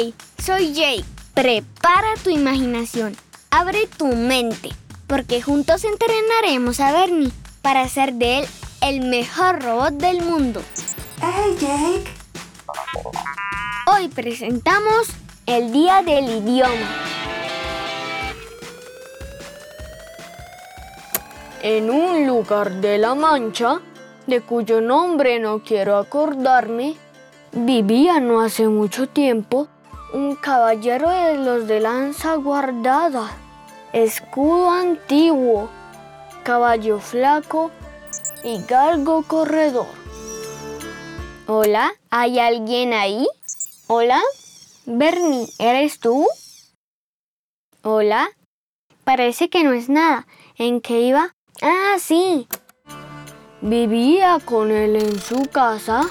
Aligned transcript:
Hey, 0.00 0.14
soy 0.38 0.74
Jake. 0.74 1.04
Prepara 1.34 2.14
tu 2.22 2.30
imaginación, 2.30 3.16
abre 3.50 3.88
tu 3.96 4.06
mente, 4.06 4.68
porque 5.08 5.42
juntos 5.42 5.82
entrenaremos 5.82 6.78
a 6.78 6.92
Bernie 6.92 7.32
para 7.62 7.80
hacer 7.80 8.12
de 8.12 8.38
él 8.38 8.46
el 8.80 9.00
mejor 9.00 9.60
robot 9.60 9.94
del 9.94 10.22
mundo. 10.22 10.62
¡Hey, 11.20 11.56
Jake! 11.58 12.04
Hoy 13.92 14.06
presentamos 14.06 15.08
el 15.46 15.72
Día 15.72 16.04
del 16.04 16.30
Idioma. 16.30 16.94
En 21.60 21.90
un 21.90 22.24
lugar 22.24 22.80
de 22.80 22.98
La 22.98 23.16
Mancha, 23.16 23.80
de 24.28 24.42
cuyo 24.42 24.80
nombre 24.80 25.40
no 25.40 25.64
quiero 25.64 25.96
acordarme, 25.96 26.94
vivía 27.50 28.20
no 28.20 28.40
hace 28.40 28.68
mucho 28.68 29.08
tiempo 29.08 29.66
un 30.12 30.36
caballero 30.36 31.10
de 31.10 31.36
los 31.38 31.66
de 31.66 31.80
lanza 31.80 32.36
guardada, 32.36 33.30
escudo 33.92 34.70
antiguo, 34.70 35.68
caballo 36.42 36.98
flaco 36.98 37.70
y 38.42 38.62
galgo 38.64 39.22
corredor. 39.22 39.86
Hola, 41.46 41.92
¿hay 42.10 42.38
alguien 42.38 42.92
ahí? 42.92 43.26
Hola, 43.86 44.20
Bernie, 44.86 45.48
¿eres 45.58 45.98
tú? 45.98 46.26
Hola, 47.82 48.28
parece 49.04 49.48
que 49.48 49.64
no 49.64 49.72
es 49.72 49.88
nada. 49.88 50.26
¿En 50.56 50.80
qué 50.80 51.00
iba? 51.00 51.34
Ah, 51.62 51.96
sí. 51.98 52.48
¿Vivía 53.60 54.38
con 54.44 54.70
él 54.70 54.96
en 54.96 55.20
su 55.20 55.42
casa? 55.46 56.02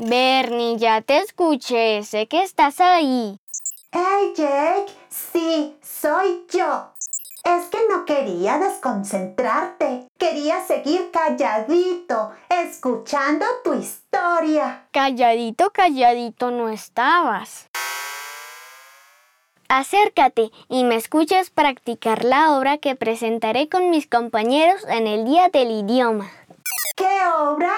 Bernie, 0.00 0.78
ya 0.78 1.02
te 1.02 1.18
escuché. 1.18 2.02
Sé 2.04 2.26
que 2.26 2.42
estás 2.42 2.80
ahí. 2.80 3.38
¡Hey, 3.92 4.32
Jake! 4.34 4.92
Sí, 5.10 5.76
soy 5.82 6.46
yo. 6.50 6.92
Es 7.44 7.66
que 7.66 7.78
no 7.90 8.04
quería 8.04 8.58
desconcentrarte. 8.58 10.06
Quería 10.18 10.64
seguir 10.64 11.10
calladito, 11.10 12.32
escuchando 12.48 13.44
tu 13.64 13.74
historia. 13.74 14.86
Calladito, 14.90 15.70
calladito 15.70 16.50
no 16.50 16.68
estabas. 16.68 17.68
Acércate 19.68 20.50
y 20.68 20.84
me 20.84 20.96
escuchas 20.96 21.50
practicar 21.50 22.24
la 22.24 22.56
obra 22.56 22.78
que 22.78 22.96
presentaré 22.96 23.68
con 23.68 23.90
mis 23.90 24.06
compañeros 24.06 24.82
en 24.88 25.06
el 25.06 25.24
Día 25.24 25.48
del 25.48 25.70
Idioma. 25.70 26.30
¿Qué 26.96 27.18
obra? 27.38 27.72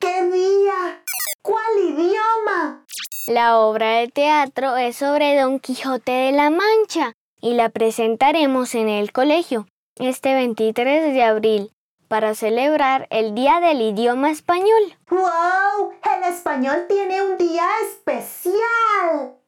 ¿Qué 0.00 0.24
día? 0.24 1.02
¿Cuál 1.48 1.78
idioma? 1.82 2.84
La 3.26 3.58
obra 3.60 4.00
de 4.00 4.08
teatro 4.08 4.76
es 4.76 4.96
sobre 4.96 5.34
Don 5.40 5.60
Quijote 5.60 6.12
de 6.12 6.32
la 6.32 6.50
Mancha 6.50 7.14
y 7.40 7.54
la 7.54 7.70
presentaremos 7.70 8.74
en 8.74 8.90
el 8.90 9.12
colegio 9.12 9.66
este 9.96 10.34
23 10.34 11.14
de 11.14 11.22
abril 11.22 11.72
para 12.06 12.34
celebrar 12.34 13.06
el 13.08 13.34
Día 13.34 13.60
del 13.60 13.80
Idioma 13.80 14.30
Español. 14.30 14.98
¡Wow! 15.08 15.92
El 16.04 16.30
español 16.30 16.84
tiene 16.86 17.22
un 17.22 17.38
día 17.38 17.66
especial. 17.92 19.38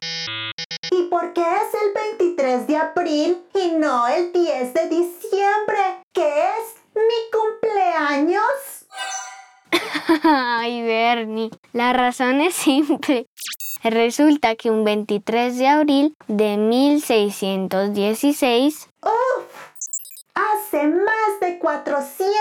¿Y 0.89 1.03
por 1.03 1.33
qué 1.33 1.41
es 1.41 1.81
el 1.83 1.93
23 2.17 2.65
de 2.65 2.77
abril 2.77 3.43
y 3.53 3.73
no 3.73 4.07
el 4.07 4.33
10 4.33 4.73
de 4.73 4.89
diciembre, 4.89 5.70
Ay, 10.23 10.81
Bernie, 10.83 11.51
la 11.73 11.91
razón 11.93 12.41
es 12.41 12.55
simple. 12.55 13.27
Resulta 13.83 14.55
que 14.55 14.69
un 14.69 14.83
23 14.83 15.57
de 15.57 15.67
abril 15.67 16.13
de 16.27 16.57
1616... 16.57 18.89
¡Uf! 19.03 19.11
Hace 20.33 20.87
más 20.87 21.39
de 21.41 21.59
400 21.59 22.33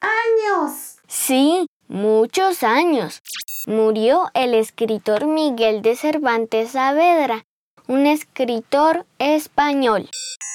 años. 0.00 0.96
Sí, 1.06 1.68
muchos 1.88 2.64
años. 2.64 3.20
Murió 3.66 4.30
el 4.34 4.54
escritor 4.54 5.26
Miguel 5.26 5.82
de 5.82 5.96
Cervantes 5.96 6.70
Saavedra, 6.72 7.44
un 7.88 8.06
escritor 8.06 9.06
español. 9.18 10.10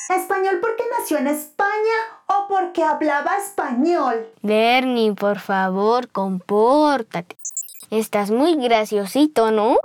¿Español 0.10 0.60
porque 0.62 0.84
nació 1.00 1.18
en 1.18 1.28
España 1.28 1.98
o 2.28 2.48
porque 2.48 2.84
hablaba 2.84 3.38
español? 3.38 4.28
Bernie, 4.44 5.14
por 5.14 5.40
favor, 5.40 6.08
compórtate. 6.10 7.36
Estás 7.90 8.30
muy 8.30 8.56
graciosito, 8.56 9.50
¿no? 9.50 9.78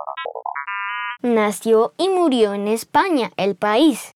Nació 1.22 1.94
y 1.96 2.10
murió 2.10 2.52
en 2.52 2.68
España, 2.68 3.32
el 3.38 3.56
país. 3.56 4.14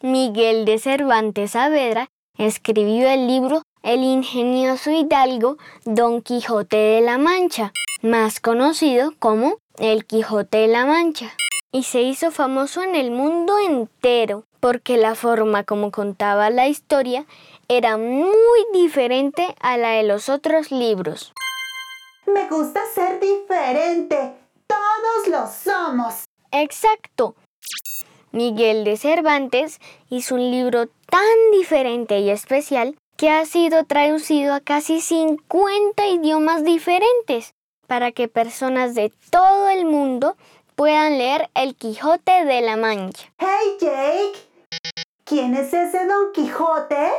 Miguel 0.00 0.64
de 0.64 0.78
Cervantes 0.78 1.50
Saavedra 1.50 2.08
escribió 2.38 3.10
el 3.10 3.26
libro 3.26 3.62
El 3.82 4.02
ingenioso 4.02 4.90
hidalgo 4.90 5.58
Don 5.84 6.22
Quijote 6.22 6.76
de 6.76 7.00
la 7.02 7.18
Mancha, 7.18 7.72
más 8.00 8.40
conocido 8.40 9.12
como 9.18 9.58
El 9.78 10.06
Quijote 10.06 10.58
de 10.58 10.68
la 10.68 10.86
Mancha, 10.86 11.30
y 11.72 11.84
se 11.84 12.02
hizo 12.02 12.30
famoso 12.30 12.82
en 12.82 12.96
el 12.96 13.10
mundo 13.10 13.58
entero 13.58 14.44
porque 14.60 14.96
la 14.96 15.14
forma 15.14 15.64
como 15.64 15.90
contaba 15.90 16.50
la 16.50 16.68
historia 16.68 17.26
era 17.68 17.96
muy 17.96 18.66
diferente 18.72 19.54
a 19.60 19.76
la 19.76 19.90
de 19.90 20.02
los 20.02 20.28
otros 20.28 20.70
libros. 20.70 21.32
Me 22.26 22.48
gusta 22.48 22.80
ser 22.94 23.20
diferente. 23.20 24.34
Todos 24.66 25.28
lo 25.28 25.46
somos. 25.46 26.24
Exacto. 26.52 27.34
Miguel 28.32 28.84
de 28.84 28.96
Cervantes 28.96 29.80
hizo 30.08 30.36
un 30.36 30.50
libro 30.50 30.86
tan 30.86 31.50
diferente 31.52 32.20
y 32.20 32.30
especial 32.30 32.96
que 33.16 33.30
ha 33.30 33.44
sido 33.44 33.84
traducido 33.84 34.54
a 34.54 34.60
casi 34.60 35.00
50 35.00 36.06
idiomas 36.06 36.64
diferentes 36.64 37.52
para 37.86 38.12
que 38.12 38.28
personas 38.28 38.94
de 38.94 39.12
todo 39.30 39.68
el 39.68 39.84
mundo 39.84 40.36
puedan 40.80 41.18
leer 41.18 41.50
El 41.54 41.74
Quijote 41.74 42.46
de 42.46 42.62
la 42.62 42.78
Mancha. 42.78 43.30
Hey 43.38 43.76
Jake, 43.78 44.32
¿quién 45.24 45.54
es 45.54 45.74
ese 45.74 46.06
Don 46.06 46.32
Quijote? 46.32 47.10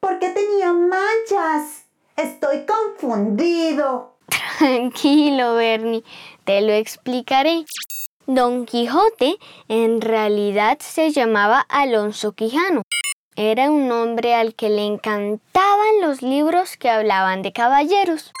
¿Por 0.00 0.18
qué 0.18 0.30
tenía 0.30 0.72
manchas? 0.72 1.84
Estoy 2.16 2.64
confundido. 2.64 4.16
Tranquilo, 4.58 5.56
Bernie, 5.56 6.04
te 6.44 6.62
lo 6.62 6.72
explicaré. 6.72 7.66
Don 8.26 8.64
Quijote 8.64 9.36
en 9.68 10.00
realidad 10.00 10.78
se 10.80 11.10
llamaba 11.10 11.60
Alonso 11.68 12.32
Quijano. 12.32 12.80
Era 13.36 13.70
un 13.70 13.92
hombre 13.92 14.34
al 14.34 14.54
que 14.54 14.70
le 14.70 14.86
encantaban 14.86 16.00
los 16.00 16.22
libros 16.22 16.78
que 16.78 16.88
hablaban 16.88 17.42
de 17.42 17.52
caballeros. 17.52 18.32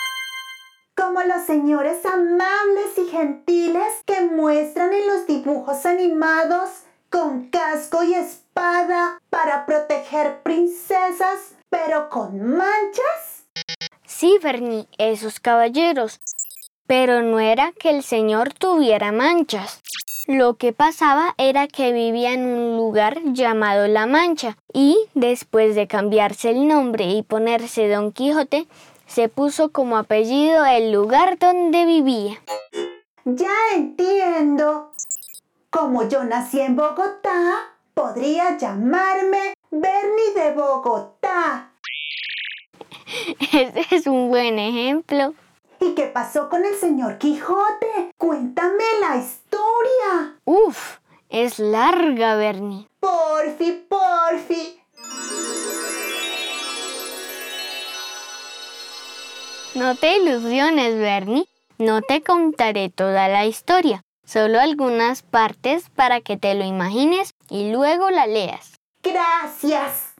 Como 0.96 1.22
los 1.22 1.42
señores 1.44 2.06
amables 2.06 2.96
y 2.96 3.10
gentiles 3.10 3.92
que 4.06 4.20
muestran 4.20 4.92
en 4.92 5.08
los 5.08 5.26
dibujos 5.26 5.86
animados 5.86 6.70
con 7.10 7.48
casco 7.48 8.04
y 8.04 8.14
espada 8.14 9.20
para 9.28 9.66
proteger 9.66 10.42
princesas, 10.44 11.56
pero 11.68 12.08
con 12.10 12.40
manchas. 12.40 13.48
Sí, 14.06 14.38
Bernie, 14.40 14.86
esos 14.98 15.40
caballeros. 15.40 16.20
Pero 16.86 17.22
no 17.22 17.40
era 17.40 17.72
que 17.72 17.90
el 17.90 18.04
señor 18.04 18.52
tuviera 18.52 19.10
manchas. 19.10 19.82
Lo 20.28 20.54
que 20.54 20.72
pasaba 20.72 21.34
era 21.38 21.66
que 21.66 21.92
vivía 21.92 22.32
en 22.32 22.46
un 22.46 22.76
lugar 22.76 23.20
llamado 23.24 23.88
La 23.88 24.06
Mancha 24.06 24.56
y, 24.72 24.96
después 25.14 25.74
de 25.74 25.88
cambiarse 25.88 26.50
el 26.50 26.68
nombre 26.68 27.06
y 27.06 27.22
ponerse 27.22 27.88
Don 27.88 28.12
Quijote, 28.12 28.66
se 29.06 29.28
puso 29.28 29.70
como 29.70 29.96
apellido 29.96 30.64
el 30.64 30.92
lugar 30.92 31.38
donde 31.38 31.84
vivía. 31.84 32.40
Ya 33.24 33.54
entiendo. 33.74 34.92
Como 35.70 36.08
yo 36.08 36.24
nací 36.24 36.60
en 36.60 36.76
Bogotá, 36.76 37.74
podría 37.94 38.56
llamarme 38.58 39.54
Bernie 39.70 40.34
de 40.34 40.52
Bogotá. 40.52 41.72
Ese 43.52 43.96
es 43.96 44.06
un 44.06 44.28
buen 44.28 44.58
ejemplo. 44.58 45.34
¿Y 45.80 45.94
qué 45.94 46.06
pasó 46.06 46.48
con 46.48 46.64
el 46.64 46.74
señor 46.74 47.18
Quijote? 47.18 48.12
Cuéntame 48.16 48.84
la 49.00 49.16
historia. 49.16 50.38
Uf, 50.44 50.98
es 51.28 51.58
larga, 51.58 52.36
Bernie. 52.36 52.88
Porfi, 53.00 53.86
porfi. 53.88 54.80
No 59.74 59.96
te 59.96 60.18
ilusiones, 60.18 60.96
Bernie. 60.96 61.46
No 61.78 62.00
te 62.00 62.22
contaré 62.22 62.90
toda 62.90 63.26
la 63.26 63.44
historia, 63.46 64.04
solo 64.24 64.60
algunas 64.60 65.22
partes 65.22 65.90
para 65.90 66.20
que 66.20 66.36
te 66.36 66.54
lo 66.54 66.64
imagines 66.64 67.34
y 67.50 67.72
luego 67.72 68.10
la 68.10 68.28
leas. 68.28 68.74
Gracias. 69.02 70.14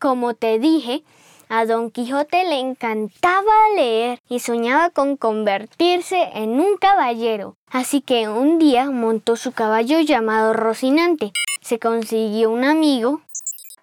Como 0.00 0.34
te 0.34 0.58
dije, 0.58 1.04
A 1.48 1.64
Don 1.64 1.92
Quijote 1.92 2.44
le 2.44 2.58
encantaba 2.58 3.52
leer 3.76 4.18
y 4.28 4.40
soñaba 4.40 4.90
con 4.90 5.16
convertirse 5.16 6.30
en 6.34 6.58
un 6.58 6.76
caballero. 6.76 7.54
Así 7.70 8.00
que 8.00 8.28
un 8.28 8.58
día 8.58 8.90
montó 8.90 9.36
su 9.36 9.52
caballo 9.52 10.00
llamado 10.00 10.54
Rocinante. 10.54 11.30
Se 11.60 11.78
consiguió 11.78 12.50
un 12.50 12.64
amigo. 12.64 13.22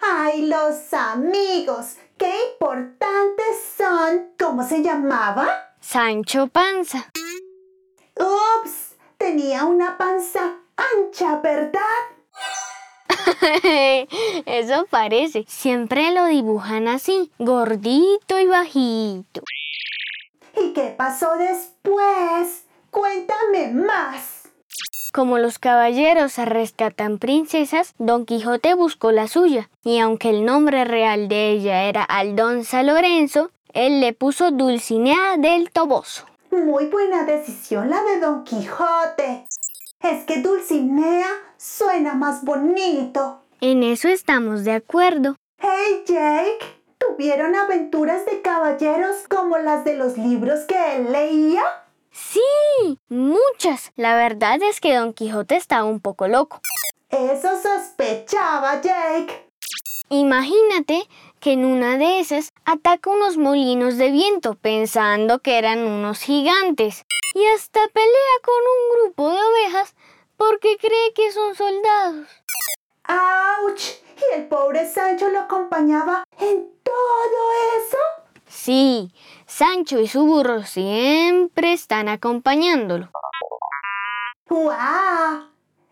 ¡Ay, 0.02 0.48
los 0.48 0.94
amigos! 0.94 1.96
¡Qué 2.18 2.32
importantes 2.54 3.58
son! 3.78 4.32
¿Cómo 4.40 4.64
se 4.64 4.82
llamaba? 4.82 5.48
Sancho 5.82 6.48
Panza. 6.48 7.12
¡Ups! 8.16 8.96
Tenía 9.18 9.66
una 9.66 9.98
panza 9.98 10.56
ancha, 10.78 11.38
¿verdad? 11.38 11.82
Eso 14.46 14.86
parece. 14.90 15.46
Siempre 15.48 16.12
lo 16.12 16.26
dibujan 16.26 16.88
así, 16.88 17.32
gordito 17.38 18.40
y 18.40 18.48
bajito. 18.48 19.42
¿Y 20.56 20.74
qué 20.74 20.94
pasó 20.98 21.36
después? 21.38 22.66
Cuéntame 22.92 23.72
más. 23.74 24.39
Como 25.12 25.40
los 25.40 25.58
caballeros 25.58 26.38
rescatan 26.38 27.18
princesas, 27.18 27.96
Don 27.98 28.26
Quijote 28.26 28.76
buscó 28.76 29.12
la 29.12 29.28
suya, 29.28 29.70
y 29.84 29.98
aunque 29.98 30.30
el 30.30 30.46
nombre 30.46 30.86
real 30.86 31.28
de 31.28 31.50
ella 31.50 31.86
era 31.86 32.04
Aldonza 32.04 32.84
Lorenzo, 32.84 33.50
él 33.74 34.02
le 34.02 34.14
puso 34.14 34.52
Dulcinea 34.52 35.38
del 35.38 35.72
Toboso. 35.72 36.26
Muy 36.52 36.86
buena 36.86 37.24
decisión 37.24 37.90
la 37.90 38.04
de 38.04 38.20
Don 38.20 38.44
Quijote. 38.44 39.46
Es 40.02 40.26
que 40.26 40.42
Dulcinea 40.42 41.28
suena 41.58 42.14
más 42.14 42.44
bonito. 42.44 43.42
En 43.62 43.82
eso 43.82 44.10
estamos 44.10 44.64
de 44.64 44.74
acuerdo. 44.74 45.36
Hey 45.60 46.04
Jake, 46.06 46.60
¿tuvieron 47.00 47.56
aventuras 47.56 48.26
de 48.28 48.42
caballeros 48.42 49.16
como 49.28 49.58
las 49.58 49.84
de 49.86 49.98
los 49.98 50.18
libros 50.18 50.62
que 50.62 50.96
él 50.96 51.12
leía? 51.12 51.64
Muchas. 53.10 53.92
La 53.96 54.16
verdad 54.16 54.62
es 54.62 54.80
que 54.80 54.96
Don 54.96 55.14
Quijote 55.14 55.56
estaba 55.56 55.84
un 55.84 56.00
poco 56.00 56.28
loco. 56.28 56.62
Eso 57.10 57.50
sospechaba 57.62 58.82
Jake. 58.82 59.50
Imagínate 60.10 61.08
que 61.40 61.54
en 61.54 61.66
una 61.66 61.98
de 61.98 62.20
esas 62.20 62.52
ataca 62.66 63.10
unos 63.10 63.38
molinos 63.38 63.98
de 63.98 64.12
viento 64.12 64.56
pensando 64.56 65.40
que 65.40 65.58
eran 65.58 65.80
unos 65.80 66.20
gigantes 66.22 67.06
y 67.34 67.46
hasta 67.48 67.80
pelea 67.88 68.36
con 68.44 68.56
un 68.56 69.04
grupo 69.04 69.30
de 69.30 69.38
ovejas 69.38 69.96
porque 70.38 70.78
cree 70.78 71.14
que 71.14 71.32
son 71.32 71.56
soldados. 71.56 72.28
¡Auch! 73.04 73.82
¿Y 74.18 74.36
el 74.36 74.48
pobre 74.48 74.88
Sancho 74.92 75.30
lo 75.30 75.40
acompañaba 75.40 76.24
en 76.40 76.70
todo 76.84 77.52
eso? 77.78 78.19
Sí, 78.50 79.14
Sancho 79.46 80.00
y 80.00 80.08
su 80.08 80.26
burro 80.26 80.64
siempre 80.64 81.72
están 81.72 82.10
acompañándolo. 82.10 83.10
¡Guau! 84.50 85.44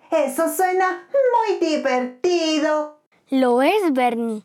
Eso 0.10 0.52
suena 0.54 1.08
muy 1.12 1.60
divertido. 1.60 3.00
Lo 3.30 3.62
es, 3.62 3.94
Bernie. 3.94 4.44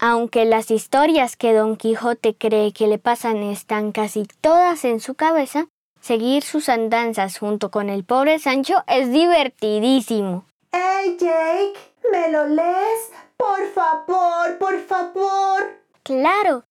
Aunque 0.00 0.44
las 0.44 0.72
historias 0.72 1.36
que 1.36 1.54
Don 1.54 1.76
Quijote 1.76 2.34
cree 2.34 2.72
que 2.72 2.88
le 2.88 2.98
pasan 2.98 3.42
están 3.44 3.92
casi 3.92 4.26
todas 4.40 4.84
en 4.84 5.00
su 5.00 5.14
cabeza, 5.14 5.68
seguir 6.00 6.42
sus 6.42 6.68
andanzas 6.68 7.38
junto 7.38 7.70
con 7.70 7.88
el 7.88 8.04
pobre 8.04 8.40
Sancho 8.40 8.82
es 8.88 9.12
divertidísimo. 9.12 10.44
¡Hey 10.72 11.16
Jake! 11.18 11.78
¿Me 12.10 12.30
lo 12.32 12.48
lees? 12.48 13.12
Por 13.36 13.66
favor, 13.72 14.58
por 14.58 14.78
favor. 14.80 15.80
Claro. 16.02 16.64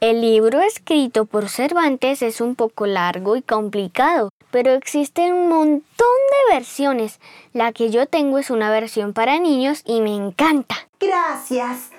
El 0.00 0.20
libro 0.20 0.60
escrito 0.60 1.24
por 1.24 1.48
Cervantes 1.48 2.22
es 2.22 2.40
un 2.40 2.54
poco 2.54 2.86
largo 2.86 3.34
y 3.34 3.42
complicado, 3.42 4.30
pero 4.52 4.70
existen 4.74 5.32
un 5.32 5.48
montón 5.48 5.82
de 5.90 6.54
versiones. 6.54 7.18
La 7.52 7.72
que 7.72 7.90
yo 7.90 8.06
tengo 8.06 8.38
es 8.38 8.50
una 8.50 8.70
versión 8.70 9.12
para 9.12 9.40
niños 9.40 9.82
y 9.84 10.00
me 10.00 10.14
encanta. 10.14 10.76
Gracias. 11.00 11.90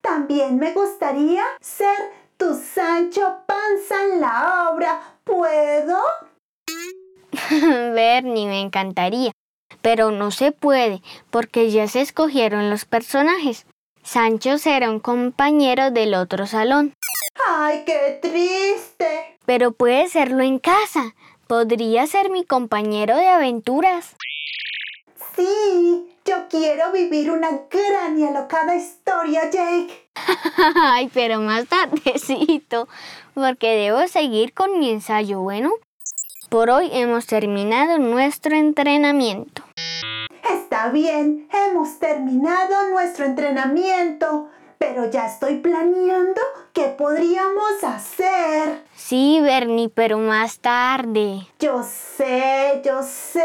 También 0.00 0.58
me 0.60 0.72
gustaría 0.72 1.42
ser 1.60 1.96
tu 2.36 2.54
Sancho 2.54 3.38
Panza 3.46 4.04
en 4.04 4.20
la 4.20 4.70
obra. 4.70 5.00
¿Puedo? 5.24 5.98
Bernie, 7.50 8.46
me 8.46 8.60
encantaría. 8.60 9.32
Pero 9.82 10.12
no 10.12 10.30
se 10.30 10.52
puede, 10.52 11.02
porque 11.30 11.72
ya 11.72 11.88
se 11.88 12.00
escogieron 12.00 12.70
los 12.70 12.84
personajes. 12.84 13.66
Sancho 14.02 14.58
será 14.58 14.90
un 14.90 15.00
compañero 15.00 15.90
del 15.90 16.14
otro 16.14 16.46
salón. 16.46 16.94
¡Ay, 17.46 17.84
qué 17.84 18.18
triste! 18.20 19.38
Pero 19.46 19.72
puede 19.72 20.08
serlo 20.08 20.42
en 20.42 20.58
casa. 20.58 21.14
Podría 21.46 22.06
ser 22.06 22.30
mi 22.30 22.44
compañero 22.44 23.16
de 23.16 23.28
aventuras. 23.28 24.16
Sí, 25.36 26.06
yo 26.24 26.48
quiero 26.48 26.92
vivir 26.92 27.30
una 27.30 27.50
gran 27.70 28.18
y 28.18 28.24
alocada 28.26 28.76
historia, 28.76 29.50
Jake. 29.50 30.08
Ay, 30.76 31.10
pero 31.12 31.40
más 31.40 31.66
tardecito, 31.66 32.88
porque 33.34 33.76
debo 33.76 34.06
seguir 34.08 34.52
con 34.52 34.78
mi 34.78 34.90
ensayo, 34.90 35.40
bueno. 35.40 35.72
Por 36.48 36.70
hoy 36.70 36.90
hemos 36.92 37.26
terminado 37.26 37.98
nuestro 37.98 38.56
entrenamiento. 38.56 39.59
Está 40.80 40.92
bien, 40.92 41.46
hemos 41.52 41.98
terminado 41.98 42.88
nuestro 42.88 43.26
entrenamiento, 43.26 44.48
pero 44.78 45.10
ya 45.10 45.26
estoy 45.26 45.58
planeando 45.58 46.40
qué 46.72 46.94
podríamos 46.96 47.84
hacer. 47.84 48.82
Sí, 48.94 49.40
Bernie, 49.42 49.90
pero 49.90 50.16
más 50.16 50.60
tarde. 50.60 51.46
Yo 51.58 51.82
sé, 51.82 52.80
yo 52.82 53.02
sé, 53.02 53.44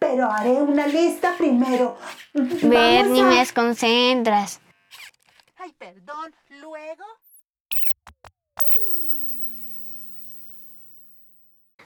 pero 0.00 0.28
haré 0.28 0.50
una 0.50 0.88
lista 0.88 1.36
primero. 1.38 1.96
Bernie, 2.32 3.22
me 3.22 3.36
desconcentras. 3.36 4.60
Ay, 5.56 5.72
perdón, 5.78 6.34
luego. 6.60 7.04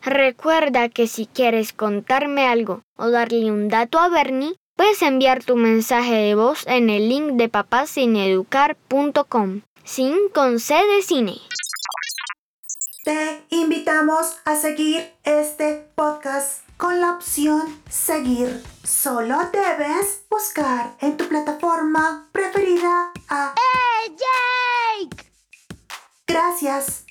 Recuerda 0.00 0.88
que 0.88 1.06
si 1.06 1.26
quieres 1.26 1.74
contarme 1.74 2.46
algo 2.46 2.84
o 2.96 3.10
darle 3.10 3.52
un 3.52 3.68
dato 3.68 3.98
a 3.98 4.08
Bernie, 4.08 4.56
puedes 4.78 5.02
enviar 5.02 5.42
tu 5.42 5.56
mensaje 5.56 6.14
de 6.14 6.36
voz 6.36 6.64
en 6.68 6.88
el 6.88 7.08
link 7.08 7.32
de 7.32 7.48
papacineeducar.com, 7.48 9.62
sin 9.82 10.14
con 10.32 10.60
C 10.60 10.74
de 10.74 11.02
cine. 11.02 11.34
Te 13.04 13.42
invitamos 13.50 14.36
a 14.44 14.54
seguir 14.54 15.12
este 15.24 15.84
podcast 15.96 16.62
con 16.76 17.00
la 17.00 17.14
opción 17.14 17.82
seguir. 17.90 18.62
Solo 18.84 19.36
debes 19.52 20.22
buscar 20.30 20.94
en 21.00 21.16
tu 21.16 21.26
plataforma 21.26 22.28
preferida 22.30 23.10
a 23.28 23.56
¡Hey, 23.56 24.16
Jake! 25.10 25.32
Gracias. 26.28 27.04